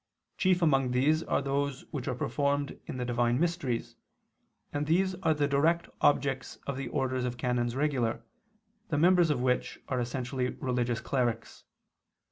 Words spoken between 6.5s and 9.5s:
of the orders of canons regular, the members of